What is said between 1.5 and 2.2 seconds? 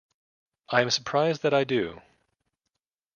I do.